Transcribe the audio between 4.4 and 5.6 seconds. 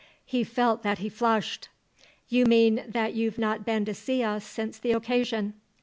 since the occasion."